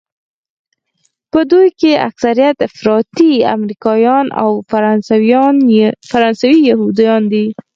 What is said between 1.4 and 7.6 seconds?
دوی کې اکثریت افراطي امریکایان او فرانسوي یهودیان دي.